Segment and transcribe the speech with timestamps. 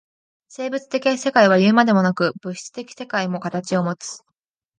[0.47, 4.23] 生物的世界はいうまでもなく、物質的世界も形をもつ。